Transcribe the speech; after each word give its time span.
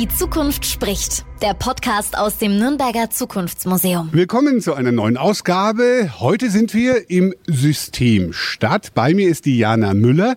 Die 0.00 0.08
Zukunft 0.08 0.64
spricht. 0.64 1.26
Der 1.42 1.52
Podcast 1.52 2.16
aus 2.16 2.38
dem 2.38 2.56
Nürnberger 2.56 3.10
Zukunftsmuseum. 3.10 4.08
Willkommen 4.12 4.62
zu 4.62 4.72
einer 4.72 4.92
neuen 4.92 5.18
Ausgabe. 5.18 6.12
Heute 6.20 6.48
sind 6.48 6.72
wir 6.72 7.10
im 7.10 7.34
System 7.46 8.32
Stadt. 8.32 8.94
Bei 8.94 9.12
mir 9.12 9.28
ist 9.28 9.44
Diana 9.44 9.92
Müller. 9.92 10.36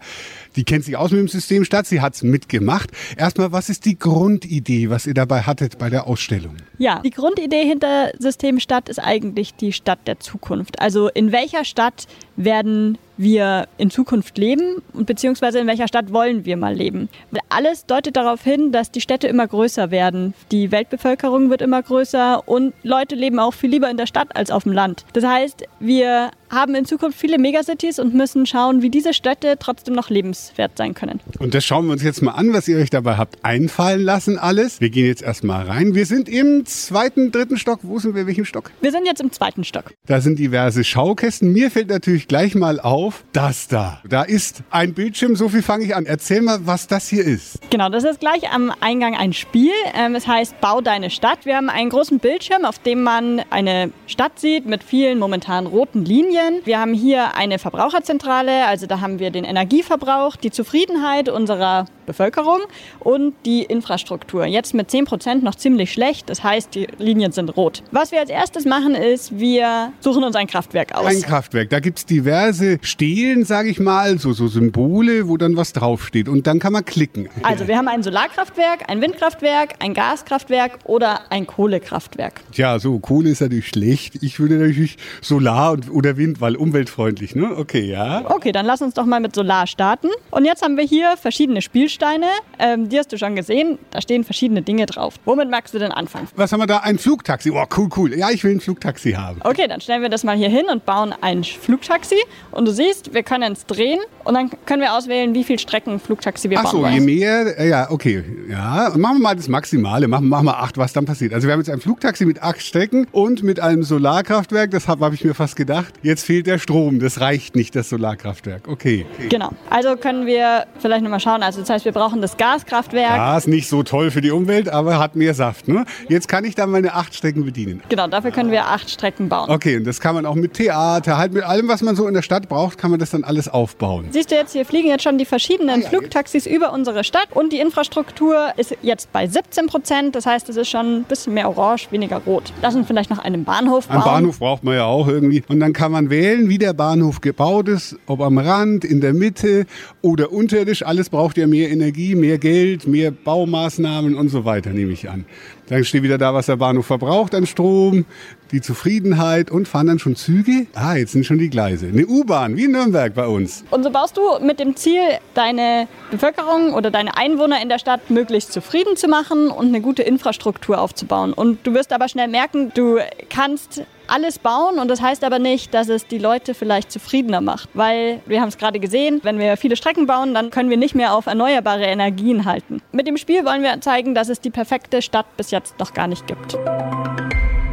Die 0.56 0.64
kennt 0.64 0.86
sich 0.86 0.98
aus 0.98 1.12
mit 1.12 1.20
dem 1.20 1.28
System 1.28 1.66
Stadt. 1.66 1.86
Sie 1.86 2.02
hat's 2.02 2.24
mitgemacht. 2.24 2.92
Erstmal, 3.18 3.52
was 3.52 3.70
ist 3.70 3.86
die 3.86 3.98
Grundidee, 3.98 4.90
was 4.90 5.06
ihr 5.06 5.14
dabei 5.14 5.42
hattet 5.42 5.78
bei 5.78 5.90
der 5.90 6.08
Ausstellung? 6.08 6.56
Ja, 6.78 7.00
die 7.00 7.10
Grundidee 7.10 7.66
hinter 7.66 8.12
System 8.20 8.60
Stadt 8.60 8.90
ist 8.90 9.00
eigentlich 9.00 9.56
die 9.56 9.74
Stadt 9.74 10.00
der 10.08 10.20
Zukunft. 10.20 10.80
Also 10.82 11.10
in 11.10 11.32
welcher 11.32 11.66
Stadt 11.66 12.08
werden 12.36 12.98
wir 13.16 13.68
in 13.78 13.92
Zukunft 13.92 14.38
leben 14.38 14.82
und 14.94 15.06
beziehungsweise 15.06 15.60
in 15.60 15.68
welcher 15.68 15.88
Stadt 15.88 16.12
wollen 16.12 16.46
wir 16.46 16.58
mal 16.58 16.74
leben. 16.74 17.10
Alles 17.50 17.86
deutet 17.86 18.16
darauf 18.16 18.44
hin, 18.44 18.72
dass 18.72 18.90
die 18.90 19.02
Städte 19.02 19.28
immer 19.28 19.48
größer 19.48 19.92
werden. 19.92 20.34
Die 20.52 20.72
Weltbevölkerung 20.72 21.52
wird 21.52 21.62
immer 21.62 21.84
größer 21.84 22.48
und 22.48 22.74
Leute 22.82 23.16
leben 23.16 23.38
auch 23.40 23.54
viel 23.54 23.70
lieber 23.70 23.90
in 23.90 23.98
der 23.98 24.08
Stadt 24.08 24.36
als 24.36 24.50
auf 24.50 24.64
dem 24.64 24.72
Land. 24.72 25.06
Das 25.14 25.24
heißt, 25.24 25.64
wir 25.80 26.32
haben 26.54 26.76
in 26.76 26.86
Zukunft 26.86 27.18
viele 27.20 27.38
Megacities 27.38 28.00
und 28.00 28.14
müssen 28.14 28.46
schauen, 28.46 28.82
wie 28.82 28.90
diese 28.90 29.14
Städte 29.14 29.56
trotzdem 29.60 29.94
noch 29.94 30.10
lebenswert 30.10 30.78
sein 30.78 30.94
können. 30.94 31.20
Und 31.40 31.54
das 31.54 31.66
schauen 31.66 31.86
wir 31.86 31.94
uns 31.94 32.04
jetzt 32.04 32.22
mal 32.22 32.32
an, 32.32 32.54
was 32.54 32.68
ihr 32.68 32.78
euch 32.78 32.90
dabei 32.90 33.18
habt 33.18 33.44
einfallen 33.44 34.02
lassen 34.02 34.38
alles. 34.38 34.82
Wir 34.82 34.90
gehen 34.90 35.06
jetzt 35.06 35.22
erstmal 35.24 35.66
rein. 35.66 35.96
Wir 35.96 36.06
sind 36.06 36.30
im 36.30 36.66
zweiten, 36.66 37.32
dritten 37.32 37.58
Stock. 37.58 37.80
Wo 37.84 38.00
sind 38.00 38.16
wir? 38.16 38.28
Welchem 38.28 38.46
Stock? 38.46 38.72
Wir 38.82 38.92
sind 38.92 39.06
jetzt 39.06 39.22
im 39.22 39.32
zweiten 39.32 39.64
Stock. 39.64 39.94
Da 40.08 40.22
sind 40.22 40.40
diverse 40.40 40.84
Schaukästen. 40.84 41.52
Mir 41.52 41.72
fällt 41.72 41.90
natürlich 41.90 42.28
gleich 42.28 42.56
mal 42.56 42.80
auf, 42.80 43.24
das 43.34 43.68
da. 43.68 44.02
Da 44.08 44.24
ist 44.24 44.64
ein 44.70 44.94
Bildschirm, 44.94 45.36
so 45.36 45.50
viel 45.50 45.62
fange 45.62 45.86
ich 45.86 45.96
an. 45.96 46.06
Erzähl 46.06 46.42
mal, 46.42 46.66
was 46.66 46.88
das 46.88 47.08
hier 47.08 47.24
ist. 47.24 47.60
Genau, 47.70 47.90
das 47.90 48.04
ist 48.04 48.20
gleich 48.20 48.52
am 48.52 48.72
Eingang 48.80 49.16
ein 49.16 49.34
Spiel. 49.34 49.72
Ähm, 49.96 50.16
es 50.16 50.28
heißt 50.28 50.60
Bau 50.62 50.82
deine 50.82 51.10
Stadt. 51.10 51.46
Wir 51.46 51.58
haben 51.58 51.70
einen 51.70 51.90
großen 51.90 52.20
Bildschirm, 52.20 52.66
auf 52.66 52.80
dem 52.80 53.04
man 53.04 53.42
eine 53.50 53.92
Stadt 54.08 54.40
sieht 54.40 54.66
mit 54.66 54.84
vielen 54.84 55.20
momentan 55.20 55.66
roten 55.66 56.06
Linien. 56.06 56.43
Wir 56.64 56.80
haben 56.80 56.94
hier 56.94 57.36
eine 57.36 57.60
Verbraucherzentrale, 57.60 58.66
also 58.68 58.86
da 58.88 59.02
haben 59.02 59.20
wir 59.20 59.32
den 59.32 59.44
Energieverbrauch, 59.44 60.36
die 60.36 60.52
Zufriedenheit 60.52 61.30
unserer 61.30 61.86
Bevölkerung 62.06 62.60
und 63.00 63.34
die 63.46 63.64
Infrastruktur. 63.64 64.46
Jetzt 64.46 64.74
mit 64.74 64.92
10 64.92 65.06
Prozent 65.06 65.44
noch 65.44 65.56
ziemlich 65.56 65.92
schlecht, 65.92 66.30
das 66.30 66.44
heißt, 66.44 66.76
die 66.76 66.88
Linien 66.98 67.32
sind 67.32 67.56
rot. 67.56 67.84
Was 67.92 68.12
wir 68.12 68.20
als 68.20 68.30
erstes 68.30 68.66
machen, 68.66 68.96
ist, 68.96 69.40
wir 69.40 69.94
suchen 70.00 70.24
uns 70.24 70.36
ein 70.36 70.48
Kraftwerk 70.48 70.96
aus. 70.96 71.06
Ein 71.06 71.22
Kraftwerk. 71.22 71.70
Da 71.70 71.80
gibt 71.80 72.00
es 72.00 72.06
diverse 72.06 72.78
Stelen, 72.82 73.46
sage 73.46 73.70
ich 73.70 73.80
mal, 73.80 74.18
so, 74.18 74.34
so 74.34 74.48
Symbole, 74.48 75.28
wo 75.28 75.38
dann 75.38 75.58
was 75.58 75.74
draufsteht. 75.74 76.28
Und 76.28 76.48
dann 76.48 76.60
kann 76.60 76.74
man 76.74 76.86
klicken. 76.86 77.30
Also 77.44 77.68
wir 77.68 77.78
haben 77.78 77.88
ein 77.88 78.04
Solarkraftwerk, 78.04 78.90
ein 78.90 79.02
Windkraftwerk, 79.02 79.76
ein 79.80 79.94
Gaskraftwerk 79.94 80.80
oder 80.86 81.32
ein 81.32 81.48
Kohlekraftwerk. 81.48 82.42
Tja, 82.52 82.80
so 82.80 83.00
Kohle 83.00 83.30
ist 83.30 83.42
natürlich 83.42 83.68
schlecht. 83.68 84.22
Ich 84.22 84.40
würde 84.40 84.56
natürlich 84.56 84.98
Solar 85.22 85.72
und, 85.72 85.90
oder 85.90 86.18
Wind, 86.18 86.33
weil 86.42 86.56
umweltfreundlich, 86.56 87.36
ne? 87.36 87.56
Okay, 87.58 87.82
ja. 87.82 88.24
Okay, 88.30 88.52
dann 88.52 88.66
lass 88.66 88.82
uns 88.82 88.94
doch 88.94 89.06
mal 89.06 89.20
mit 89.20 89.36
Solar 89.36 89.68
starten. 89.68 90.10
Und 90.32 90.46
jetzt 90.46 90.62
haben 90.62 90.78
wir 90.78 90.84
hier 90.84 91.16
verschiedene 91.18 91.62
Spielsteine. 91.62 92.28
Ähm, 92.60 92.90
die 92.90 92.98
hast 92.98 93.12
du 93.12 93.18
schon 93.18 93.36
gesehen. 93.36 93.78
Da 93.92 94.02
stehen 94.02 94.24
verschiedene 94.24 94.62
Dinge 94.62 94.86
drauf. 94.86 95.16
Womit 95.26 95.50
magst 95.50 95.74
du 95.74 95.80
denn 95.80 95.92
anfangen? 95.92 96.28
Was 96.36 96.52
haben 96.52 96.60
wir 96.60 96.68
da? 96.68 96.78
Ein 96.80 96.98
Flugtaxi. 96.98 97.52
Oh, 97.52 97.64
cool, 97.78 97.90
cool. 97.98 98.18
Ja, 98.18 98.30
ich 98.30 98.44
will 98.44 98.52
ein 98.52 98.60
Flugtaxi 98.60 99.14
haben. 99.14 99.40
Okay, 99.44 99.68
dann 99.68 99.82
stellen 99.82 100.02
wir 100.02 100.10
das 100.10 100.24
mal 100.24 100.36
hier 100.36 100.50
hin 100.50 100.66
und 100.72 100.86
bauen 100.86 101.14
ein 101.22 101.44
Flugtaxi. 101.44 102.16
Und 102.52 102.66
du 102.68 102.72
siehst, 102.72 103.14
wir 103.14 103.24
können 103.24 103.54
es 103.54 103.66
drehen 103.66 104.00
und 104.24 104.34
dann 104.36 104.50
können 104.66 104.82
wir 104.82 104.94
auswählen, 104.94 105.34
wie 105.34 105.44
viel 105.44 105.60
Strecken 105.60 106.00
Flugtaxi 106.00 106.50
wir 106.50 106.60
Ach 106.60 106.64
bauen 106.64 106.72
so, 106.72 106.82
wollen. 106.82 106.94
je 106.94 107.00
mehr, 107.00 107.60
äh, 107.60 107.70
ja, 107.70 107.90
okay. 107.92 108.24
Ja, 108.50 108.92
machen 108.96 109.18
wir 109.18 109.24
mal 109.24 109.36
das 109.36 109.48
Maximale. 109.48 110.08
Machen, 110.08 110.30
machen 110.30 110.46
wir 110.46 110.58
acht, 110.58 110.78
was 110.78 110.94
dann 110.94 111.06
passiert. 111.06 111.34
Also 111.34 111.48
wir 111.48 111.54
haben 111.54 111.60
jetzt 111.60 111.70
ein 111.70 111.80
Flugtaxi 111.80 112.26
mit 112.26 112.42
acht 112.42 112.62
Strecken 112.62 113.08
und 113.12 113.44
mit 113.44 113.60
einem 113.60 113.84
Solarkraftwerk. 113.84 114.72
Das 114.72 114.88
habe 114.88 115.06
hab 115.06 115.14
ich 115.14 115.24
mir 115.24 115.34
fast 115.34 115.56
gedacht. 115.56 115.94
Jetzt 116.02 116.13
fehlt 116.22 116.46
der 116.46 116.60
Strom. 116.60 117.00
Das 117.00 117.20
reicht 117.20 117.56
nicht, 117.56 117.76
das 117.76 117.90
Solarkraftwerk. 117.90 118.68
Okay. 118.68 119.08
okay. 119.14 119.30
Genau. 119.30 119.50
Also 119.72 119.96
können 119.96 120.28
wir 120.28 120.66
vielleicht 120.78 121.04
nochmal 121.04 121.20
schauen. 121.20 121.42
Also 121.42 121.62
das 121.62 121.70
heißt, 121.70 121.86
wir 121.86 121.92
brauchen 121.92 122.22
das 122.22 122.38
Gaskraftwerk. 122.38 123.16
Ja, 123.16 123.38
ist 123.38 123.48
nicht 123.48 123.68
so 123.68 123.82
toll 123.82 124.12
für 124.12 124.22
die 124.22 124.30
Umwelt, 124.30 124.70
aber 124.70 125.00
hat 125.00 125.16
mehr 125.16 125.34
Saft. 125.34 125.68
Ne? 125.68 125.86
Jetzt 126.10 126.28
kann 126.28 126.46
ich 126.46 126.54
dann 126.54 126.70
meine 126.70 126.94
acht 126.94 127.16
Strecken 127.16 127.46
bedienen. 127.46 127.82
Genau, 127.90 128.08
dafür 128.08 128.30
können 128.30 128.52
wir 128.52 128.68
acht 128.68 128.90
Strecken 128.90 129.30
bauen. 129.30 129.50
Okay, 129.50 129.78
und 129.78 129.86
das 129.86 130.00
kann 130.00 130.14
man 130.14 130.26
auch 130.26 130.36
mit 130.36 130.54
Theater, 130.54 131.18
halt 131.18 131.34
mit 131.34 131.44
allem, 131.44 131.68
was 131.68 131.82
man 131.82 131.96
so 131.96 132.08
in 132.08 132.14
der 132.14 132.22
Stadt 132.22 132.50
braucht, 132.50 132.78
kann 132.78 132.92
man 132.92 133.00
das 133.00 133.12
dann 133.12 133.24
alles 133.24 133.48
aufbauen. 133.48 134.08
Siehst 134.12 134.30
du 134.30 134.36
jetzt, 134.36 134.54
hier 134.54 134.66
fliegen 134.66 134.90
jetzt 134.90 135.04
schon 135.04 135.18
die 135.18 135.26
verschiedenen 135.26 135.82
Flugtaxis 135.82 136.46
über 136.46 136.74
unsere 136.74 137.04
Stadt 137.04 137.28
und 137.32 137.54
die 137.54 137.60
Infrastruktur 137.60 138.54
ist 138.58 138.76
jetzt 138.82 139.12
bei 139.14 139.28
17 139.28 139.68
Prozent. 139.68 140.16
Das 140.16 140.26
heißt, 140.26 140.50
es 140.50 140.58
ist 140.58 140.70
schon 140.70 141.00
ein 141.00 141.04
bisschen 141.04 141.34
mehr 141.34 141.50
orange, 141.50 141.92
weniger 141.92 142.18
rot. 142.18 142.52
Lass 142.62 142.76
uns 142.76 142.88
vielleicht 142.88 143.10
noch 143.10 143.20
einen 143.20 143.44
Bahnhof 143.44 143.88
bauen. 143.88 143.98
Einen 143.98 144.06
Bahnhof 144.06 144.40
braucht 144.40 144.64
man 144.64 144.76
ja 144.76 144.86
auch 144.86 145.08
irgendwie. 145.08 145.44
Und 145.48 145.60
dann 145.60 145.74
kann 145.74 145.92
man 145.92 146.03
wählen, 146.10 146.50
wie 146.50 146.58
der 146.58 146.74
Bahnhof 146.74 147.22
gebaut 147.22 147.68
ist, 147.68 147.98
ob 148.06 148.22
am 148.22 148.38
Rand, 148.38 148.86
in 148.86 149.02
der 149.02 149.14
Mitte 149.14 149.66
oder 150.02 150.32
unterirdisch. 150.32 150.84
Alles 150.84 151.10
braucht 151.10 151.38
ja 151.38 151.48
mehr 151.48 151.70
Energie, 151.70 152.16
mehr 152.16 152.38
Geld, 152.38 152.88
mehr 152.88 153.12
Baumaßnahmen 153.12 154.16
und 154.16 154.30
so 154.30 154.46
weiter, 154.46 154.72
nehme 154.72 154.92
ich 154.94 155.10
an. 155.10 155.26
Dann 155.68 155.84
steht 155.84 156.04
wieder 156.04 156.18
da, 156.18 156.34
was 156.34 156.48
der 156.48 156.58
Bahnhof 156.58 156.86
verbraucht 156.86 157.34
an 157.36 157.46
Strom, 157.46 158.06
die 158.54 158.62
Zufriedenheit 158.62 159.52
und 159.52 159.68
fahren 159.68 159.88
dann 159.88 160.00
schon 160.00 160.16
Züge. 160.16 160.68
Ah, 160.76 160.96
jetzt 160.96 161.12
sind 161.12 161.26
schon 161.26 161.40
die 161.40 161.50
Gleise. 161.50 161.88
Eine 161.88 162.06
U-Bahn, 162.06 162.56
wie 162.56 162.66
in 162.66 162.72
Nürnberg 162.72 163.14
bei 163.14 163.28
uns. 163.28 163.66
Und 163.72 163.84
so 163.84 163.90
baust 163.90 164.16
du 164.16 164.22
mit 164.42 164.60
dem 164.60 164.76
Ziel, 164.76 165.02
deine 165.34 165.88
Bevölkerung 166.12 166.74
oder 166.74 166.92
deine 166.92 167.18
Einwohner 167.18 167.62
in 167.62 167.70
der 167.70 167.80
Stadt 167.80 168.10
möglichst 168.10 168.54
zufrieden 168.54 168.96
zu 168.96 169.08
machen 169.08 169.50
und 169.50 169.68
eine 169.68 169.82
gute 169.82 170.04
Infrastruktur 170.04 170.80
aufzubauen. 170.80 171.34
Und 171.34 171.66
du 171.66 171.74
wirst 171.74 171.92
aber 171.92 172.08
schnell 172.08 172.28
merken, 172.28 172.72
du 172.76 173.00
kannst 173.30 173.82
alles 174.08 174.38
bauen 174.38 174.80
und 174.80 174.90
das 174.90 175.02
heißt 175.02 175.24
aber 175.24 175.40
nicht, 175.40 175.74
dass 175.74 175.90
es 175.90 176.06
die 176.06 176.18
Leute 176.18 176.54
vielleicht 176.54 176.92
zufriedener 176.92 177.42
macht, 177.42 177.70
weil 177.74 178.20
wir 178.26 178.42
haben 178.42 178.50
es 178.50 178.58
gerade 178.58 178.80
gesehen, 178.80 179.22
wenn 179.24 179.40
wir 179.40 179.58
viele 179.58 179.76
Strecken 179.76 180.06
bauen, 180.06 180.34
dann 180.34 180.52
können 180.52 180.70
wir 180.70 180.78
nicht 180.78 180.94
mehr 180.94 181.16
auf 181.16 181.26
erneuerbare 181.26 181.86
Energien 181.86 182.46
halten. 182.46 182.82
Mit 182.92 183.08
dem 183.08 183.18
Spiel 183.18 183.46
wollen 183.46 183.64
wir 183.64 183.80
zeigen, 183.82 184.14
dass 184.14 184.30
es 184.30 184.40
die 184.40 184.52
perfekte 184.52 185.02
Stadt 185.02 185.26
bis 185.38 185.52
jetzt 185.52 185.80
noch 185.80 185.94
gar 185.94 186.08
nicht 186.08 186.28
gibt. 186.28 186.58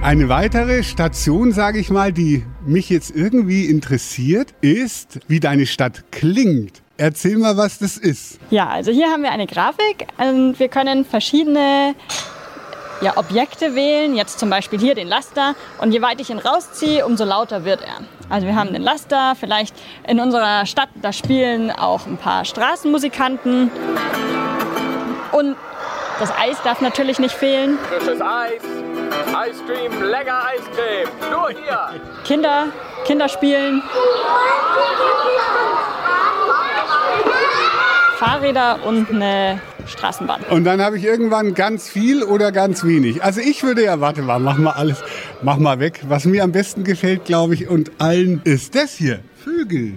Eine 0.02 0.30
weitere 0.30 0.82
Station, 0.82 1.52
sage 1.52 1.78
ich 1.78 1.90
mal, 1.90 2.10
die 2.10 2.42
mich 2.64 2.88
jetzt 2.88 3.14
irgendwie 3.14 3.66
interessiert, 3.66 4.54
ist, 4.62 5.20
wie 5.28 5.40
deine 5.40 5.66
Stadt 5.66 6.04
klingt. 6.10 6.80
Erzähl 6.96 7.36
mal, 7.36 7.58
was 7.58 7.78
das 7.78 7.98
ist. 7.98 8.38
Ja, 8.50 8.68
also 8.68 8.92
hier 8.92 9.08
haben 9.08 9.22
wir 9.22 9.30
eine 9.30 9.46
Grafik 9.46 10.06
und 10.16 10.58
wir 10.58 10.68
können 10.68 11.04
verschiedene 11.04 11.94
ja, 13.02 13.18
Objekte 13.18 13.74
wählen, 13.74 14.16
jetzt 14.16 14.38
zum 14.38 14.48
Beispiel 14.48 14.78
hier 14.78 14.94
den 14.94 15.06
Laster 15.06 15.54
und 15.82 15.92
je 15.92 16.00
weiter 16.00 16.20
ich 16.20 16.30
ihn 16.30 16.38
rausziehe, 16.38 17.04
umso 17.04 17.24
lauter 17.24 17.66
wird 17.66 17.82
er. 17.82 18.04
Also 18.30 18.46
wir 18.46 18.56
haben 18.56 18.72
den 18.72 18.82
Laster, 18.82 19.34
vielleicht 19.38 19.74
in 20.08 20.18
unserer 20.18 20.64
Stadt, 20.64 20.88
da 21.02 21.12
spielen 21.12 21.70
auch 21.70 22.06
ein 22.06 22.16
paar 22.16 22.46
Straßenmusikanten 22.46 23.70
und 25.32 25.56
das 26.18 26.30
Eis 26.38 26.56
darf 26.64 26.80
natürlich 26.80 27.18
nicht 27.18 27.34
fehlen. 27.34 27.78
Frisches 27.88 28.20
Eis, 28.20 28.62
Ice 29.28 29.62
Cream, 29.66 30.02
lecker 30.02 30.42
Eiscreme, 30.44 31.08
nur 31.30 31.50
hier. 31.50 32.00
Kinder, 32.24 32.66
Kinder 33.04 33.28
spielen. 33.28 33.82
Fahrräder 38.18 38.84
und 38.84 39.10
eine 39.10 39.60
Straßenbahn. 39.86 40.42
Und 40.50 40.64
dann 40.64 40.82
habe 40.82 40.98
ich 40.98 41.04
irgendwann 41.04 41.54
ganz 41.54 41.88
viel 41.88 42.22
oder 42.22 42.52
ganz 42.52 42.84
wenig. 42.84 43.22
Also 43.22 43.40
ich 43.40 43.62
würde 43.62 43.84
ja, 43.84 44.00
warte 44.00 44.22
mal, 44.22 44.38
mach 44.38 44.58
mal 44.58 44.72
alles, 44.72 45.02
mach 45.42 45.56
mal 45.56 45.80
weg. 45.80 46.00
Was 46.08 46.24
mir 46.24 46.44
am 46.44 46.52
besten 46.52 46.84
gefällt, 46.84 47.24
glaube 47.24 47.54
ich, 47.54 47.68
und 47.68 47.92
allen 47.98 48.40
ist 48.44 48.74
das 48.74 48.94
hier. 48.94 49.20
Vögel. 49.42 49.94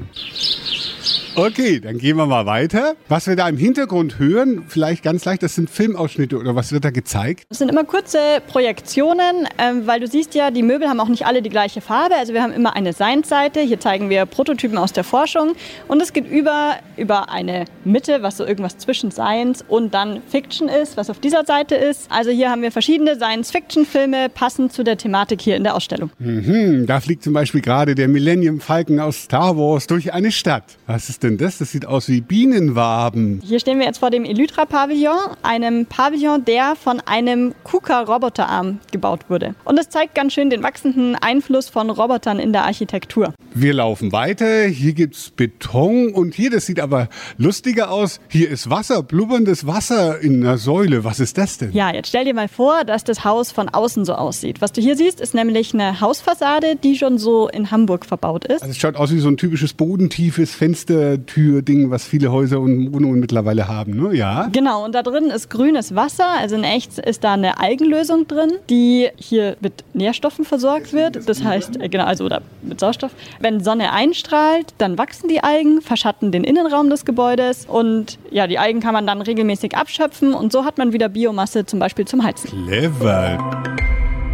Okay, 1.35 1.79
dann 1.79 1.97
gehen 1.97 2.15
wir 2.17 2.27
mal 2.27 2.45
weiter. 2.45 2.93
Was 3.09 3.25
wir 3.25 3.35
da 3.35 3.49
im 3.49 3.57
Hintergrund 3.57 4.19
hören, 4.19 4.65
vielleicht 4.67 5.01
ganz 5.01 5.25
leicht, 5.25 5.41
das 5.41 5.55
sind 5.55 5.67
Filmausschnitte 5.67 6.37
oder 6.37 6.55
was 6.55 6.71
wird 6.71 6.85
da 6.85 6.91
gezeigt? 6.91 7.45
Das 7.49 7.57
sind 7.57 7.69
immer 7.69 7.85
kurze 7.85 8.19
Projektionen, 8.47 9.47
ähm, 9.57 9.87
weil 9.87 9.99
du 9.99 10.05
siehst 10.05 10.35
ja, 10.35 10.51
die 10.51 10.61
Möbel 10.61 10.87
haben 10.87 10.99
auch 10.99 11.07
nicht 11.07 11.25
alle 11.25 11.41
die 11.41 11.49
gleiche 11.49 11.81
Farbe. 11.81 12.15
Also 12.15 12.35
wir 12.35 12.43
haben 12.43 12.53
immer 12.53 12.75
eine 12.75 12.93
Science-Seite. 12.93 13.61
Hier 13.61 13.79
zeigen 13.79 14.11
wir 14.11 14.27
Prototypen 14.27 14.77
aus 14.77 14.93
der 14.93 15.03
Forschung. 15.03 15.53
Und 15.87 16.03
es 16.03 16.13
geht 16.13 16.29
über, 16.29 16.75
über 16.97 17.31
eine 17.31 17.65
Mitte, 17.83 18.21
was 18.21 18.37
so 18.37 18.45
irgendwas 18.45 18.77
zwischen 18.77 19.09
Science 19.09 19.65
und 19.67 19.95
dann 19.95 20.21
Fiction 20.29 20.69
ist, 20.69 20.97
was 20.97 21.09
auf 21.09 21.19
dieser 21.19 21.45
Seite 21.45 21.73
ist. 21.73 22.11
Also 22.11 22.29
hier 22.29 22.51
haben 22.51 22.61
wir 22.61 22.71
verschiedene 22.71 23.15
Science-Fiction-Filme 23.15 24.29
passend 24.29 24.71
zu 24.71 24.83
der 24.83 24.97
Thematik 24.97 25.41
hier 25.41 25.55
in 25.55 25.63
der 25.63 25.73
Ausstellung. 25.73 26.11
Mhm, 26.19 26.85
da 26.85 26.99
fliegt 26.99 27.23
zum 27.23 27.33
Beispiel 27.33 27.61
gerade 27.61 27.95
der 27.95 28.07
Millennium 28.07 28.59
Falcon 28.59 28.99
aus 28.99 29.23
Star 29.23 29.57
Wars 29.57 29.87
durch 29.87 30.13
eine 30.13 30.31
Stadt. 30.31 30.77
Was 30.85 31.09
ist 31.09 31.22
denn 31.23 31.37
das? 31.37 31.57
Das 31.57 31.71
sieht 31.71 31.85
aus 31.85 32.07
wie 32.09 32.21
Bienenwaben. 32.21 33.41
Hier 33.43 33.59
stehen 33.59 33.79
wir 33.79 33.85
jetzt 33.85 33.99
vor 33.99 34.11
dem 34.11 34.25
Elytra-Pavillon, 34.25 35.17
einem 35.41 35.85
Pavillon, 35.85 36.45
der 36.45 36.75
von 36.75 36.99
einem 36.99 37.55
KUKA-Roboterarm 37.63 38.79
gebaut 38.91 39.29
wurde. 39.29 39.55
Und 39.65 39.77
das 39.77 39.89
zeigt 39.89 40.15
ganz 40.15 40.33
schön 40.33 40.49
den 40.49 40.61
wachsenden 40.61 41.15
Einfluss 41.15 41.69
von 41.69 41.89
Robotern 41.89 42.39
in 42.39 42.53
der 42.53 42.65
Architektur. 42.65 43.33
Wir 43.55 43.73
laufen 43.75 44.11
weiter. 44.11 44.65
Hier 44.65 44.93
gibt's 44.93 45.29
Beton 45.29 46.11
und 46.11 46.33
hier, 46.33 46.49
das 46.49 46.65
sieht 46.65 46.79
aber 46.79 47.07
lustiger 47.37 47.91
aus. 47.91 48.19
Hier 48.27 48.49
ist 48.49 48.71
Wasser, 48.71 49.03
blubberndes 49.03 49.67
Wasser 49.67 50.19
in 50.19 50.43
einer 50.43 50.57
Säule. 50.57 51.03
Was 51.03 51.19
ist 51.19 51.37
das 51.37 51.59
denn? 51.59 51.71
Ja, 51.71 51.93
jetzt 51.93 52.07
stell 52.07 52.25
dir 52.25 52.33
mal 52.33 52.47
vor, 52.47 52.83
dass 52.83 53.03
das 53.03 53.23
Haus 53.23 53.51
von 53.51 53.69
außen 53.69 54.05
so 54.05 54.15
aussieht. 54.15 54.59
Was 54.59 54.71
du 54.71 54.81
hier 54.81 54.97
siehst, 54.97 55.21
ist 55.21 55.35
nämlich 55.35 55.75
eine 55.75 56.01
Hausfassade, 56.01 56.77
die 56.83 56.97
schon 56.97 57.19
so 57.19 57.47
in 57.47 57.69
Hamburg 57.69 58.07
verbaut 58.07 58.43
ist. 58.45 58.63
Also 58.63 58.71
es 58.71 58.77
schaut 58.77 58.95
aus 58.95 59.13
wie 59.13 59.19
so 59.19 59.27
ein 59.27 59.37
typisches 59.37 59.73
bodentiefes 59.73 60.55
Fenstertür-Ding, 60.55 61.91
was 61.91 62.05
viele 62.05 62.31
Häuser 62.31 62.59
und 62.59 62.91
Wohnungen 62.91 63.19
mittlerweile 63.19 63.67
haben, 63.67 63.95
ne? 63.95 64.15
Ja. 64.15 64.49
Genau, 64.51 64.83
und 64.83 64.95
da 64.95 65.03
drin 65.03 65.25
ist 65.25 65.51
grünes 65.51 65.93
Wasser, 65.93 66.27
also 66.39 66.55
in 66.55 66.63
echt 66.63 66.97
ist 66.97 67.23
da 67.23 67.33
eine 67.33 67.59
Algenlösung 67.59 68.27
drin, 68.27 68.53
die 68.71 69.09
hier 69.15 69.57
mit 69.61 69.83
Nährstoffen 69.93 70.43
versorgt 70.43 70.91
wird. 70.91 71.29
Das 71.29 71.43
heißt, 71.43 71.79
äh, 71.79 71.89
genau, 71.89 72.05
also 72.05 72.25
oder 72.25 72.41
mit 72.63 72.79
Sauerstoff. 72.79 73.11
Wenn 73.43 73.61
Sonne 73.61 73.91
einstrahlt, 73.91 74.73
dann 74.77 74.97
wachsen 74.97 75.27
die 75.27 75.43
Algen, 75.43 75.81
verschatten 75.81 76.31
den 76.31 76.45
Innenraum 76.45 76.89
des 76.89 77.03
Gebäudes 77.03 77.65
und 77.65 78.17
ja, 78.31 78.47
die 78.47 78.57
Algen 78.57 78.79
kann 78.79 78.93
man 78.93 79.05
dann 79.05 79.21
regelmäßig 79.21 79.75
abschöpfen 79.75 80.33
und 80.33 80.53
so 80.53 80.63
hat 80.63 80.77
man 80.77 80.93
wieder 80.93 81.09
Biomasse 81.09 81.65
zum 81.65 81.79
Beispiel 81.79 82.05
zum 82.05 82.23
Heizen. 82.23 82.49
Clever. 82.49 83.37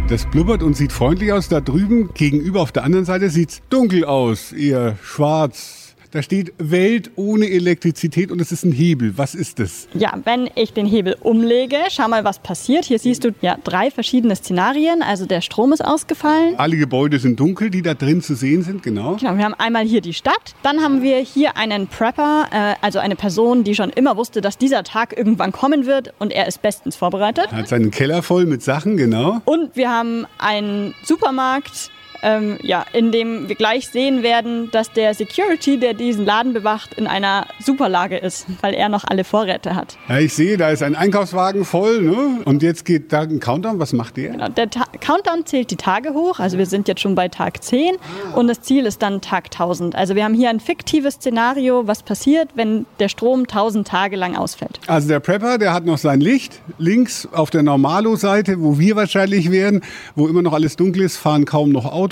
Das 0.08 0.30
blubbert 0.30 0.62
und 0.62 0.76
sieht 0.76 0.92
freundlich 0.92 1.32
aus. 1.32 1.48
Da 1.48 1.60
drüben 1.60 2.14
gegenüber 2.14 2.60
auf 2.60 2.70
der 2.70 2.84
anderen 2.84 3.04
Seite 3.04 3.30
sieht's 3.30 3.62
dunkel 3.68 4.04
aus, 4.04 4.52
eher 4.52 4.96
schwarz. 5.02 5.79
Da 6.12 6.22
steht 6.22 6.52
Welt 6.58 7.12
ohne 7.14 7.48
Elektrizität 7.48 8.32
und 8.32 8.40
es 8.40 8.50
ist 8.50 8.64
ein 8.64 8.72
Hebel. 8.72 9.16
Was 9.16 9.36
ist 9.36 9.60
das? 9.60 9.86
Ja, 9.94 10.18
wenn 10.24 10.50
ich 10.56 10.72
den 10.72 10.84
Hebel 10.84 11.16
umlege, 11.20 11.76
schau 11.88 12.08
mal, 12.08 12.24
was 12.24 12.40
passiert. 12.40 12.84
Hier 12.84 12.98
siehst 12.98 13.22
du 13.22 13.32
ja 13.42 13.56
drei 13.62 13.92
verschiedene 13.92 14.34
Szenarien. 14.34 15.02
Also 15.02 15.26
der 15.26 15.40
Strom 15.40 15.72
ist 15.72 15.84
ausgefallen. 15.84 16.54
Alle 16.56 16.76
Gebäude 16.76 17.20
sind 17.20 17.38
dunkel, 17.38 17.70
die 17.70 17.82
da 17.82 17.94
drin 17.94 18.22
zu 18.22 18.34
sehen 18.34 18.62
sind, 18.62 18.82
genau. 18.82 19.18
Genau, 19.20 19.36
wir 19.36 19.44
haben 19.44 19.54
einmal 19.54 19.84
hier 19.84 20.00
die 20.00 20.12
Stadt, 20.12 20.56
dann 20.64 20.80
haben 20.80 21.02
wir 21.02 21.18
hier 21.18 21.56
einen 21.56 21.86
Prepper, 21.86 22.48
äh, 22.50 22.74
also 22.84 22.98
eine 22.98 23.14
Person, 23.14 23.62
die 23.62 23.76
schon 23.76 23.90
immer 23.90 24.16
wusste, 24.16 24.40
dass 24.40 24.58
dieser 24.58 24.82
Tag 24.82 25.16
irgendwann 25.16 25.52
kommen 25.52 25.86
wird 25.86 26.12
und 26.18 26.32
er 26.32 26.48
ist 26.48 26.60
bestens 26.60 26.96
vorbereitet. 26.96 27.46
Er 27.52 27.58
hat 27.58 27.68
seinen 27.68 27.92
Keller 27.92 28.22
voll 28.22 28.46
mit 28.46 28.64
Sachen, 28.64 28.96
genau. 28.96 29.40
Und 29.44 29.76
wir 29.76 29.90
haben 29.90 30.26
einen 30.38 30.92
Supermarkt, 31.04 31.92
ähm, 32.22 32.58
ja, 32.62 32.84
in 32.92 33.12
dem 33.12 33.48
wir 33.48 33.56
gleich 33.56 33.88
sehen 33.88 34.22
werden, 34.22 34.70
dass 34.70 34.92
der 34.92 35.14
Security, 35.14 35.78
der 35.78 35.94
diesen 35.94 36.24
Laden 36.24 36.52
bewacht, 36.52 36.94
in 36.94 37.06
einer 37.06 37.46
Superlage 37.58 38.16
ist, 38.16 38.46
weil 38.60 38.74
er 38.74 38.88
noch 38.88 39.04
alle 39.04 39.24
Vorräte 39.24 39.74
hat. 39.74 39.96
Ja, 40.08 40.18
ich 40.18 40.34
sehe, 40.34 40.56
da 40.56 40.70
ist 40.70 40.82
ein 40.82 40.94
Einkaufswagen 40.94 41.64
voll, 41.64 42.02
ne? 42.02 42.40
Und 42.44 42.62
jetzt 42.62 42.84
geht 42.84 43.12
da 43.12 43.22
ein 43.22 43.40
Countdown. 43.40 43.78
Was 43.78 43.92
macht 43.92 44.16
der? 44.16 44.30
Genau, 44.30 44.48
der 44.48 44.70
Ta 44.70 44.84
Countdown 45.00 45.46
zählt 45.46 45.70
die 45.70 45.76
Tage 45.76 46.14
hoch, 46.14 46.38
also 46.38 46.58
wir 46.58 46.66
sind 46.66 46.88
jetzt 46.88 47.00
schon 47.00 47.14
bei 47.14 47.28
Tag 47.28 47.62
10 47.62 47.96
und 48.34 48.48
das 48.48 48.60
Ziel 48.60 48.86
ist 48.86 49.02
dann 49.02 49.20
Tag 49.20 49.46
1000. 49.46 49.94
Also 49.94 50.14
wir 50.14 50.24
haben 50.24 50.34
hier 50.34 50.50
ein 50.50 50.60
fiktives 50.60 51.14
Szenario, 51.14 51.86
was 51.86 52.02
passiert, 52.02 52.50
wenn 52.54 52.86
der 52.98 53.08
Strom 53.08 53.40
1000 53.40 53.86
Tage 53.86 54.16
lang 54.16 54.36
ausfällt. 54.36 54.80
Also 54.86 55.08
der 55.08 55.20
Prepper, 55.20 55.58
der 55.58 55.72
hat 55.72 55.84
noch 55.84 55.98
sein 55.98 56.20
Licht. 56.20 56.60
Links 56.78 57.28
auf 57.32 57.50
der 57.50 57.62
Normalo-Seite, 57.62 58.60
wo 58.60 58.78
wir 58.78 58.96
wahrscheinlich 58.96 59.50
wären, 59.50 59.82
wo 60.14 60.28
immer 60.28 60.42
noch 60.42 60.52
alles 60.52 60.76
dunkel 60.76 61.02
ist, 61.02 61.16
fahren 61.16 61.44
kaum 61.44 61.70
noch 61.70 61.86
Autos. 61.86 62.09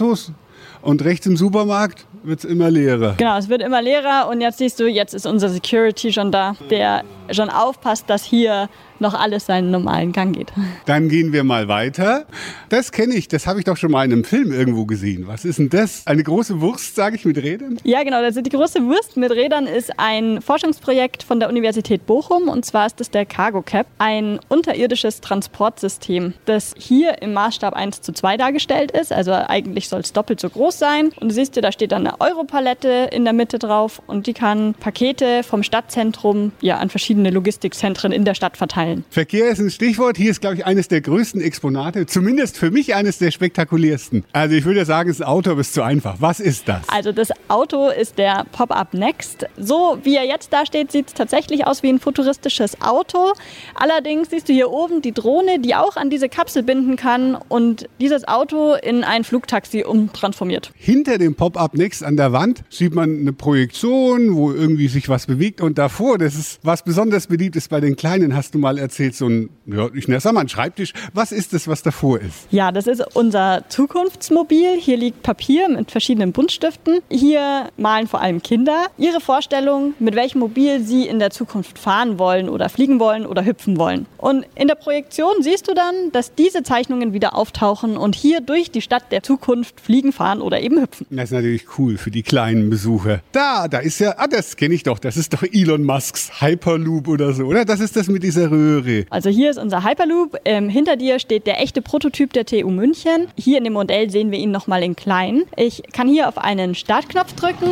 Und 0.82 1.04
rechts 1.04 1.26
im 1.26 1.36
Supermarkt 1.36 2.06
wird 2.22 2.40
es 2.40 2.44
immer 2.44 2.70
leerer. 2.70 3.14
Genau, 3.16 3.36
es 3.38 3.48
wird 3.48 3.62
immer 3.62 3.82
leerer 3.82 4.28
und 4.30 4.40
jetzt 4.40 4.58
siehst 4.58 4.80
du, 4.80 4.86
jetzt 4.86 5.14
ist 5.14 5.26
unser 5.26 5.48
Security 5.48 6.12
schon 6.12 6.32
da, 6.32 6.56
der 6.70 7.04
schon 7.30 7.50
aufpasst, 7.50 8.08
dass 8.08 8.24
hier 8.24 8.68
noch 9.00 9.14
alles 9.14 9.46
seinen 9.46 9.70
normalen 9.70 10.12
Gang 10.12 10.34
geht. 10.34 10.52
Dann 10.86 11.08
gehen 11.08 11.32
wir 11.32 11.44
mal 11.44 11.68
weiter. 11.68 12.26
Das 12.68 12.92
kenne 12.92 13.14
ich, 13.14 13.28
das 13.28 13.46
habe 13.46 13.60
ich 13.60 13.64
doch 13.64 13.76
schon 13.76 13.90
mal 13.90 14.04
in 14.04 14.12
einem 14.12 14.24
Film 14.24 14.52
irgendwo 14.52 14.86
gesehen. 14.86 15.26
Was 15.26 15.44
ist 15.44 15.58
denn 15.58 15.68
das? 15.68 16.06
Eine 16.06 16.22
große 16.22 16.60
Wurst, 16.60 16.96
sage 16.96 17.16
ich, 17.16 17.24
mit 17.24 17.38
Rädern? 17.38 17.78
Ja, 17.84 18.02
genau. 18.02 18.16
Also 18.16 18.40
die 18.40 18.50
große 18.50 18.84
Wurst 18.86 19.16
mit 19.16 19.30
Rädern 19.30 19.66
ist 19.66 19.92
ein 19.98 20.40
Forschungsprojekt 20.42 21.22
von 21.22 21.38
der 21.38 21.48
Universität 21.48 22.06
Bochum 22.06 22.48
und 22.48 22.64
zwar 22.64 22.86
ist 22.86 22.98
das 23.00 23.10
der 23.10 23.24
Cargo 23.24 23.62
Cap, 23.62 23.86
ein 23.98 24.40
unterirdisches 24.48 25.20
Transportsystem, 25.20 26.34
das 26.44 26.74
hier 26.76 27.22
im 27.22 27.32
Maßstab 27.34 27.74
1 27.74 28.00
zu 28.00 28.12
2 28.12 28.36
dargestellt 28.36 28.90
ist. 28.90 29.12
Also 29.12 29.32
eigentlich 29.32 29.88
soll 29.88 30.00
es 30.00 30.12
doppelt 30.12 30.40
so 30.40 30.50
groß 30.50 30.78
sein. 30.78 31.10
Und 31.20 31.30
du 31.30 31.34
siehst 31.34 31.54
ja, 31.56 31.62
da 31.62 31.72
steht 31.72 31.92
dann 31.92 32.07
eine 32.08 32.20
Europalette 32.20 33.08
in 33.12 33.24
der 33.24 33.32
Mitte 33.32 33.58
drauf 33.58 34.00
und 34.06 34.26
die 34.26 34.32
kann 34.32 34.74
Pakete 34.74 35.42
vom 35.42 35.62
Stadtzentrum 35.62 36.52
ja, 36.60 36.78
an 36.78 36.88
verschiedene 36.88 37.30
Logistikzentren 37.30 38.12
in 38.12 38.24
der 38.24 38.34
Stadt 38.34 38.56
verteilen. 38.56 39.04
Verkehr 39.10 39.48
ist 39.48 39.58
ein 39.58 39.70
Stichwort. 39.70 40.16
Hier 40.16 40.30
ist, 40.30 40.40
glaube 40.40 40.56
ich, 40.56 40.66
eines 40.66 40.88
der 40.88 41.00
größten 41.00 41.40
Exponate. 41.40 42.06
Zumindest 42.06 42.58
für 42.58 42.70
mich 42.70 42.94
eines 42.94 43.18
der 43.18 43.30
spektakulärsten. 43.30 44.24
Also 44.32 44.54
ich 44.54 44.64
würde 44.64 44.84
sagen, 44.84 45.10
es 45.10 45.16
ist 45.16 45.22
ein 45.22 45.28
Auto, 45.28 45.50
aber 45.50 45.60
es 45.60 45.68
ist 45.68 45.74
zu 45.74 45.82
einfach. 45.82 46.16
Was 46.20 46.40
ist 46.40 46.68
das? 46.68 46.88
Also 46.88 47.12
das 47.12 47.30
Auto 47.48 47.88
ist 47.88 48.18
der 48.18 48.46
Pop-Up 48.52 48.94
Next. 48.94 49.46
So 49.56 49.98
wie 50.02 50.16
er 50.16 50.24
jetzt 50.24 50.52
da 50.52 50.64
steht, 50.64 50.92
sieht 50.92 51.08
es 51.08 51.14
tatsächlich 51.14 51.66
aus 51.66 51.82
wie 51.82 51.90
ein 51.90 51.98
futuristisches 51.98 52.80
Auto. 52.80 53.32
Allerdings 53.74 54.30
siehst 54.30 54.48
du 54.48 54.52
hier 54.52 54.70
oben 54.70 55.02
die 55.02 55.12
Drohne, 55.12 55.58
die 55.58 55.74
auch 55.74 55.96
an 55.96 56.10
diese 56.10 56.28
Kapsel 56.28 56.62
binden 56.62 56.96
kann 56.96 57.36
und 57.48 57.88
dieses 58.00 58.26
Auto 58.26 58.74
in 58.74 59.04
ein 59.04 59.24
Flugtaxi 59.24 59.84
umtransformiert. 59.84 60.70
Hinter 60.76 61.18
dem 61.18 61.34
Pop-Up 61.34 61.74
Next 61.74 61.97
an 62.02 62.16
der 62.16 62.32
Wand 62.32 62.64
sieht 62.70 62.94
man 62.94 63.20
eine 63.20 63.32
Projektion, 63.32 64.34
wo 64.34 64.52
irgendwie 64.52 64.88
sich 64.88 65.08
was 65.08 65.26
bewegt. 65.26 65.60
Und 65.60 65.78
davor, 65.78 66.18
das 66.18 66.34
ist 66.34 66.60
was 66.62 66.82
besonders 66.82 67.26
beliebt 67.26 67.56
ist 67.56 67.70
bei 67.70 67.80
den 67.80 67.96
Kleinen, 67.96 68.34
hast 68.34 68.54
du 68.54 68.58
mal 68.58 68.78
erzählt, 68.78 69.14
so 69.14 69.28
ein, 69.28 69.50
ja, 69.66 69.88
ich 69.94 70.08
nenne 70.08 70.18
es 70.18 70.24
mal 70.24 70.38
ein 70.38 70.48
Schreibtisch. 70.48 70.92
Was 71.12 71.32
ist 71.32 71.52
das, 71.52 71.68
was 71.68 71.82
davor 71.82 72.20
ist? 72.20 72.46
Ja, 72.50 72.72
das 72.72 72.86
ist 72.86 73.02
unser 73.14 73.64
Zukunftsmobil. 73.68 74.78
Hier 74.80 74.96
liegt 74.96 75.22
Papier 75.22 75.68
mit 75.68 75.90
verschiedenen 75.90 76.32
Buntstiften. 76.32 77.00
Hier 77.10 77.70
malen 77.76 78.06
vor 78.06 78.20
allem 78.20 78.42
Kinder 78.42 78.86
ihre 78.96 79.20
Vorstellung, 79.20 79.94
mit 79.98 80.14
welchem 80.14 80.40
Mobil 80.40 80.80
sie 80.82 81.06
in 81.06 81.18
der 81.18 81.30
Zukunft 81.30 81.78
fahren 81.78 82.18
wollen 82.18 82.48
oder 82.48 82.68
fliegen 82.68 83.00
wollen 83.00 83.26
oder 83.26 83.44
hüpfen 83.44 83.78
wollen. 83.78 84.06
Und 84.16 84.46
in 84.54 84.68
der 84.68 84.74
Projektion 84.74 85.34
siehst 85.40 85.68
du 85.68 85.74
dann, 85.74 86.12
dass 86.12 86.34
diese 86.34 86.62
Zeichnungen 86.62 87.12
wieder 87.12 87.34
auftauchen 87.34 87.96
und 87.96 88.14
hier 88.14 88.40
durch 88.40 88.70
die 88.70 88.82
Stadt 88.82 89.10
der 89.10 89.22
Zukunft 89.22 89.80
fliegen, 89.80 90.12
fahren 90.12 90.40
oder 90.40 90.60
eben 90.60 90.80
hüpfen. 90.80 91.06
Das 91.10 91.24
ist 91.24 91.32
natürlich 91.32 91.66
cool 91.78 91.87
für 91.96 92.10
die 92.10 92.22
kleinen 92.22 92.70
Besucher. 92.70 93.20
Da, 93.32 93.68
da 93.68 93.78
ist 93.78 93.98
ja, 94.00 94.14
ah, 94.18 94.26
das 94.26 94.56
kenne 94.56 94.74
ich 94.74 94.82
doch. 94.82 94.98
Das 94.98 95.16
ist 95.16 95.32
doch 95.32 95.42
Elon 95.42 95.84
Musks 95.84 96.40
Hyperloop 96.40 97.08
oder 97.08 97.32
so, 97.32 97.44
oder? 97.44 97.64
Das 97.64 97.80
ist 97.80 97.96
das 97.96 98.08
mit 98.08 98.22
dieser 98.22 98.50
Röhre. 98.50 99.06
Also 99.10 99.30
hier 99.30 99.50
ist 99.50 99.58
unser 99.58 99.84
Hyperloop. 99.84 100.36
Ähm, 100.44 100.68
hinter 100.68 100.96
dir 100.96 101.18
steht 101.18 101.46
der 101.46 101.60
echte 101.60 101.82
Prototyp 101.82 102.32
der 102.32 102.44
TU 102.44 102.70
München. 102.70 103.28
Hier 103.36 103.58
in 103.58 103.64
dem 103.64 103.72
Modell 103.72 104.10
sehen 104.10 104.30
wir 104.30 104.38
ihn 104.38 104.50
nochmal 104.50 104.82
in 104.82 104.96
klein. 104.96 105.44
Ich 105.56 105.82
kann 105.92 106.08
hier 106.08 106.28
auf 106.28 106.38
einen 106.38 106.74
Startknopf 106.74 107.34
drücken 107.34 107.70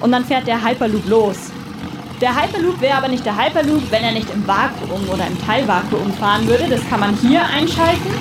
und 0.00 0.12
dann 0.12 0.24
fährt 0.24 0.46
der 0.46 0.64
Hyperloop 0.64 1.08
los. 1.08 1.36
Der 2.20 2.40
Hyperloop 2.40 2.80
wäre 2.80 2.94
aber 2.94 3.08
nicht 3.08 3.26
der 3.26 3.36
Hyperloop, 3.36 3.90
wenn 3.90 4.04
er 4.04 4.12
nicht 4.12 4.30
im 4.30 4.46
Vakuum 4.46 5.08
oder 5.08 5.26
im 5.26 5.38
Teilvakuum 5.44 6.12
fahren 6.14 6.46
würde. 6.46 6.64
Das 6.68 6.80
kann 6.88 7.00
man 7.00 7.14
hier 7.16 7.44
einschalten. 7.44 8.14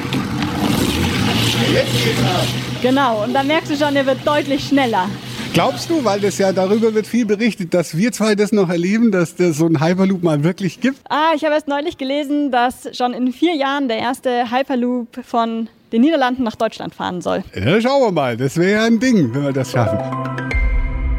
Jetzt 1.72 2.04
geht's 2.04 2.20
ab. 2.24 2.46
Genau, 2.82 3.24
und 3.24 3.34
dann 3.34 3.48
merkst 3.48 3.72
du 3.72 3.78
schon, 3.78 3.96
er 3.96 4.06
wird 4.06 4.28
deutlich 4.28 4.68
schneller. 4.68 5.08
Glaubst 5.54 5.88
du, 5.88 6.04
weil 6.04 6.20
das 6.20 6.40
ja 6.40 6.52
darüber 6.52 6.96
wird 6.96 7.06
viel 7.06 7.28
berichtet, 7.28 7.76
dass 7.76 7.96
wir 7.96 8.12
zwei 8.12 8.34
das 8.34 8.52
noch 8.52 8.70
erleben, 8.70 9.12
dass 9.12 9.40
es 9.40 9.58
so 9.58 9.68
einen 9.68 9.80
Hyperloop 9.80 10.24
mal 10.24 10.44
wirklich 10.44 10.82
gibt? 10.82 10.98
Ah, 11.10 11.34
ich 11.36 11.44
habe 11.44 11.54
erst 11.54 11.68
neulich 11.68 12.00
gelesen, 12.00 12.50
dass 12.52 12.90
schon 12.98 13.14
in 13.14 13.32
vier 13.32 13.56
Jahren 13.56 13.88
der 13.88 14.00
erste 14.00 14.50
Hyperloop 14.50 15.24
von 15.24 15.70
den 15.92 16.02
Niederlanden 16.02 16.42
nach 16.42 16.56
Deutschland 16.56 16.96
fahren 16.96 17.22
soll. 17.22 17.44
Ja, 17.54 17.80
schauen 17.80 18.02
wir 18.02 18.12
mal. 18.12 18.36
Das 18.36 18.58
wäre 18.58 18.72
ja 18.72 18.84
ein 18.86 19.00
Ding, 19.00 19.32
wenn 19.32 19.44
wir 19.44 19.54
das 19.54 19.72
schaffen. 19.72 20.00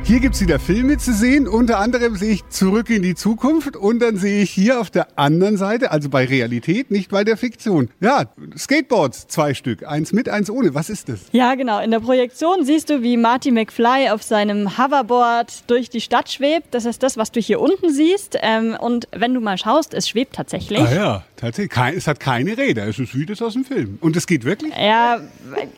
Hier 0.07 0.21
gibt 0.21 0.35
es 0.35 0.43
wieder 0.43 0.59
Filme 0.59 0.99
zu 0.99 1.15
sehen. 1.15 1.49
Unter 1.49 1.79
anderem 1.79 2.15
sehe 2.17 2.35
ich 2.35 2.47
Zurück 2.51 2.91
in 2.91 3.01
die 3.01 3.15
Zukunft 3.15 3.75
und 3.75 4.01
dann 4.01 4.19
sehe 4.19 4.43
ich 4.43 4.51
hier 4.51 4.79
auf 4.79 4.91
der 4.91 5.19
anderen 5.19 5.57
Seite, 5.57 5.93
also 5.93 6.11
bei 6.11 6.27
Realität, 6.27 6.91
nicht 6.91 7.11
bei 7.11 7.25
der 7.25 7.39
Fiktion. 7.39 7.89
Ja, 8.01 8.25
Skateboards, 8.55 9.29
zwei 9.29 9.55
Stück. 9.55 9.89
Eins 9.89 10.13
mit, 10.13 10.29
eins 10.29 10.51
ohne. 10.51 10.75
Was 10.75 10.91
ist 10.91 11.09
das? 11.09 11.21
Ja, 11.33 11.55
genau. 11.55 11.81
In 11.81 11.91
der 11.91 12.01
Projektion 12.01 12.67
siehst 12.67 12.91
du, 12.91 13.01
wie 13.01 13.17
Marty 13.17 13.51
McFly 13.51 14.11
auf 14.11 14.23
seinem 14.23 14.77
Hoverboard 14.77 15.71
durch 15.71 15.89
die 15.89 16.03
Stadt 16.03 16.31
schwebt. 16.31 16.75
Das 16.75 16.85
ist 16.85 17.03
das, 17.03 17.17
was 17.17 17.33
du 17.33 17.41
hier 17.41 17.59
unten 17.61 17.91
siehst. 17.91 18.37
Ähm, 18.43 18.77
und 18.79 19.09
wenn 19.11 19.33
du 19.33 19.41
mal 19.41 19.57
schaust, 19.57 19.95
es 19.95 20.07
schwebt 20.07 20.35
tatsächlich. 20.35 20.81
Ah 20.81 20.95
ja, 20.95 21.25
tatsächlich. 21.37 21.97
Es 21.97 22.07
hat 22.07 22.21
keine 22.21 22.59
Räder. 22.59 22.87
Es 22.87 22.99
ist 22.99 23.17
wie 23.17 23.25
das 23.25 23.41
aus 23.41 23.55
dem 23.55 23.65
Film. 23.65 23.97
Und 24.03 24.17
es 24.17 24.27
geht 24.27 24.45
wirklich? 24.45 24.75
Ja, 24.77 25.21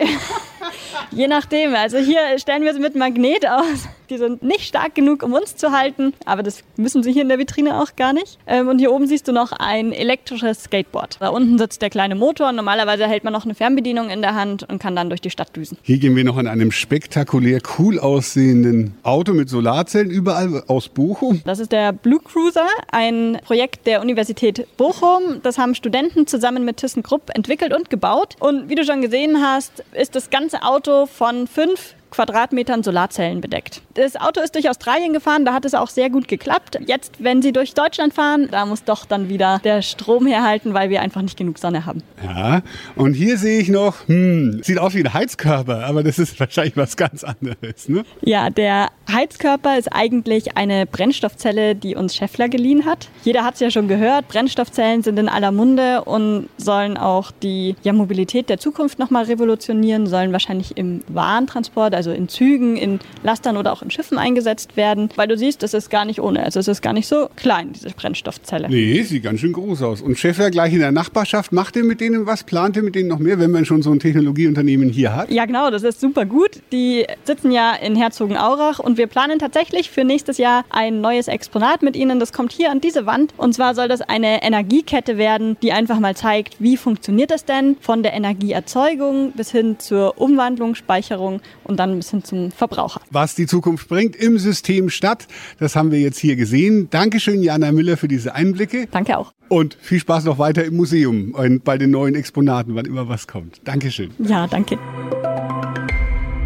Je 1.10 1.28
nachdem. 1.28 1.74
Also 1.74 1.98
hier 1.98 2.38
stellen 2.38 2.62
wir 2.62 2.72
es 2.72 2.78
mit 2.78 2.94
Magnet 2.94 3.46
aus. 3.46 3.88
Die 4.10 4.18
sind 4.18 4.42
nicht 4.42 4.62
stark 4.62 4.94
genug, 4.94 5.22
um 5.22 5.32
uns 5.32 5.56
zu 5.56 5.72
halten, 5.72 6.12
aber 6.24 6.42
das 6.42 6.62
müssen 6.76 7.02
sie 7.02 7.12
hier 7.12 7.22
in 7.22 7.28
der 7.28 7.38
Vitrine 7.38 7.80
auch 7.82 7.96
gar 7.96 8.12
nicht. 8.12 8.38
Ähm, 8.46 8.68
und 8.68 8.78
hier 8.78 8.92
oben 8.92 9.06
siehst 9.06 9.26
du 9.26 9.32
noch 9.32 9.52
ein 9.52 9.92
elektrisches 9.92 10.64
Skateboard. 10.64 11.16
Da 11.20 11.30
unten 11.30 11.58
sitzt 11.58 11.82
der 11.82 11.90
kleine 11.90 12.14
Motor. 12.14 12.52
Normalerweise 12.52 13.08
hält 13.08 13.24
man 13.24 13.32
noch 13.32 13.44
eine 13.44 13.54
Fernbedienung 13.54 14.10
in 14.10 14.22
der 14.22 14.34
Hand 14.34 14.62
und 14.68 14.78
kann 14.78 14.94
dann 14.94 15.08
durch 15.08 15.20
die 15.20 15.30
Stadt 15.30 15.54
düsen. 15.56 15.76
Hier 15.82 15.98
gehen 15.98 16.14
wir 16.14 16.24
noch 16.24 16.36
an 16.36 16.46
einem 16.46 16.70
spektakulär 16.70 17.60
cool 17.78 17.98
aussehenden 17.98 18.94
Auto 19.02 19.32
mit 19.32 19.48
Solarzellen 19.48 20.10
überall 20.10 20.62
aus 20.68 20.88
Bochum. 20.88 21.42
Das 21.44 21.58
ist 21.58 21.72
der 21.72 21.92
Blue 21.92 22.20
Cruiser, 22.20 22.68
ein 22.92 23.38
Projekt 23.44 23.86
der 23.86 24.00
Universität 24.00 24.66
Bochum. 24.76 25.40
Das 25.42 25.58
haben 25.58 25.74
Studenten 25.74 26.26
zusammen 26.26 26.64
mit 26.64 26.76
ThyssenKrupp 26.76 27.30
entwickelt 27.34 27.74
und 27.74 27.90
gebaut. 27.90 28.36
Und 28.38 28.68
wie 28.68 28.74
du 28.74 28.84
schon 28.84 29.02
gesehen 29.02 29.42
hast, 29.42 29.82
ist 29.92 30.14
das 30.14 30.30
ganze 30.30 30.62
Auto 30.66 31.06
von 31.06 31.46
fünf 31.46 31.94
Quadratmetern 32.10 32.82
Solarzellen 32.82 33.40
bedeckt. 33.40 33.82
Das 33.94 34.16
Auto 34.16 34.40
ist 34.40 34.54
durch 34.54 34.68
Australien 34.68 35.12
gefahren, 35.12 35.44
da 35.44 35.52
hat 35.52 35.64
es 35.64 35.74
auch 35.74 35.88
sehr 35.88 36.10
gut 36.10 36.28
geklappt. 36.28 36.78
Jetzt, 36.86 37.14
wenn 37.18 37.42
Sie 37.42 37.52
durch 37.52 37.74
Deutschland 37.74 38.14
fahren, 38.14 38.48
da 38.50 38.66
muss 38.66 38.84
doch 38.84 39.04
dann 39.04 39.28
wieder 39.28 39.60
der 39.64 39.82
Strom 39.82 40.26
herhalten, 40.26 40.74
weil 40.74 40.90
wir 40.90 41.00
einfach 41.00 41.22
nicht 41.22 41.36
genug 41.36 41.58
Sonne 41.58 41.86
haben. 41.86 42.02
Ja, 42.22 42.62
und 42.94 43.14
hier 43.14 43.38
sehe 43.38 43.60
ich 43.60 43.68
noch, 43.68 44.06
hm, 44.08 44.60
sieht 44.62 44.78
aus 44.78 44.94
wie 44.94 45.00
ein 45.00 45.12
Heizkörper, 45.12 45.84
aber 45.84 46.02
das 46.02 46.18
ist 46.18 46.38
wahrscheinlich 46.40 46.76
was 46.76 46.96
ganz 46.96 47.24
anderes, 47.24 47.88
ne? 47.88 48.04
Ja, 48.22 48.50
der 48.50 48.88
Heizkörper 49.10 49.78
ist 49.78 49.88
eigentlich 49.92 50.56
eine 50.56 50.86
Brennstoffzelle, 50.86 51.74
die 51.74 51.96
uns 51.96 52.16
Scheffler 52.16 52.48
geliehen 52.48 52.84
hat. 52.84 53.08
Jeder 53.24 53.44
hat 53.44 53.54
es 53.54 53.60
ja 53.60 53.70
schon 53.70 53.88
gehört, 53.88 54.28
Brennstoffzellen 54.28 55.02
sind 55.02 55.18
in 55.18 55.28
aller 55.28 55.52
Munde 55.52 56.04
und 56.04 56.48
sollen 56.56 56.96
auch 56.96 57.30
die 57.30 57.76
ja, 57.82 57.92
Mobilität 57.92 58.48
der 58.48 58.58
Zukunft 58.58 58.98
nochmal 58.98 59.24
revolutionieren, 59.24 60.06
sollen 60.06 60.32
wahrscheinlich 60.32 60.76
im 60.76 61.02
Warentransport, 61.08 61.94
also 61.96 62.12
in 62.12 62.28
Zügen, 62.28 62.76
in 62.76 63.00
Lastern 63.22 63.56
oder 63.56 63.72
auch 63.72 63.82
in 63.82 63.90
Schiffen 63.90 64.18
eingesetzt 64.18 64.76
werden, 64.76 65.08
weil 65.16 65.26
du 65.26 65.36
siehst, 65.36 65.62
es 65.62 65.74
ist 65.74 65.90
gar 65.90 66.04
nicht 66.04 66.20
ohne. 66.20 66.44
Also 66.44 66.60
es 66.60 66.68
ist 66.68 66.82
gar 66.82 66.92
nicht 66.92 67.08
so 67.08 67.28
klein, 67.34 67.72
diese 67.72 67.90
Brennstoffzelle. 67.90 68.68
Nee, 68.68 69.02
sieht 69.02 69.24
ganz 69.24 69.40
schön 69.40 69.52
groß 69.52 69.82
aus. 69.82 70.02
Und 70.02 70.18
Scheffler 70.18 70.50
gleich 70.50 70.72
in 70.72 70.80
der 70.80 70.92
Nachbarschaft, 70.92 71.52
macht 71.52 71.74
ihr 71.76 71.84
mit 71.84 72.00
denen 72.00 72.26
was? 72.26 72.44
Plant 72.44 72.76
ihr 72.76 72.82
mit 72.82 72.94
denen 72.94 73.08
noch 73.08 73.18
mehr, 73.18 73.38
wenn 73.38 73.50
man 73.50 73.64
schon 73.64 73.82
so 73.82 73.90
ein 73.90 73.98
Technologieunternehmen 73.98 74.90
hier 74.90 75.16
hat? 75.16 75.30
Ja, 75.30 75.46
genau, 75.46 75.70
das 75.70 75.82
ist 75.82 76.00
super 76.00 76.26
gut. 76.26 76.60
Die 76.72 77.06
sitzen 77.24 77.50
ja 77.50 77.74
in 77.74 77.96
Herzogenaurach 77.96 78.78
und 78.78 78.98
wir 78.98 79.06
planen 79.06 79.38
tatsächlich 79.38 79.90
für 79.90 80.04
nächstes 80.04 80.38
Jahr 80.38 80.64
ein 80.70 81.00
neues 81.00 81.28
Exponat 81.28 81.82
mit 81.82 81.96
ihnen. 81.96 82.20
Das 82.20 82.32
kommt 82.32 82.52
hier 82.52 82.70
an 82.70 82.80
diese 82.80 83.06
Wand. 83.06 83.32
Und 83.36 83.54
zwar 83.54 83.74
soll 83.74 83.88
das 83.88 84.02
eine 84.02 84.42
Energiekette 84.42 85.16
werden, 85.16 85.56
die 85.62 85.72
einfach 85.72 85.98
mal 85.98 86.14
zeigt, 86.14 86.56
wie 86.58 86.76
funktioniert 86.76 87.30
das 87.30 87.44
denn 87.44 87.76
von 87.80 88.02
der 88.02 88.12
Energieerzeugung 88.12 89.32
bis 89.32 89.50
hin 89.50 89.78
zur 89.78 90.20
Umwandlung, 90.20 90.74
Speicherung 90.74 91.40
und 91.64 91.78
dann 91.78 91.85
bis 91.94 92.10
hin 92.10 92.24
zum 92.24 92.50
Verbraucher. 92.50 93.00
Was 93.10 93.34
die 93.34 93.46
Zukunft 93.46 93.88
bringt 93.88 94.16
im 94.16 94.38
System 94.38 94.90
Stadt, 94.90 95.28
das 95.58 95.76
haben 95.76 95.92
wir 95.92 96.00
jetzt 96.00 96.18
hier 96.18 96.36
gesehen. 96.36 96.88
Dankeschön, 96.90 97.42
Jana 97.42 97.70
Müller, 97.70 97.96
für 97.96 98.08
diese 98.08 98.34
Einblicke. 98.34 98.88
Danke 98.90 99.16
auch. 99.16 99.32
Und 99.48 99.78
viel 99.80 100.00
Spaß 100.00 100.24
noch 100.24 100.38
weiter 100.38 100.64
im 100.64 100.76
Museum 100.76 101.32
und 101.32 101.62
bei 101.62 101.78
den 101.78 101.90
neuen 101.90 102.14
Exponaten, 102.14 102.74
wann 102.74 102.84
immer 102.84 103.08
was 103.08 103.28
kommt. 103.28 103.60
Dankeschön. 103.64 104.10
Ja, 104.18 104.46
danke. 104.46 104.78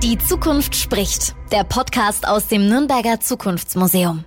Die 0.03 0.19
Zukunft 0.19 0.77
spricht. 0.77 1.35
Der 1.53 1.65
Podcast 1.65 2.27
aus 2.27 2.49
dem 2.49 2.69
Nürnberger 2.69 3.21
Zukunftsmuseum. 3.21 4.25